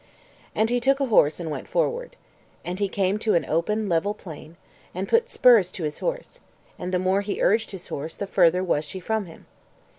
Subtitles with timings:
[0.55, 2.15] And he took a horse and went forward.
[2.65, 4.57] And he came to an open, level plain,
[4.95, 6.39] and put spurs to his horse;
[6.79, 9.45] and the more he urged his horse, the further was she from him.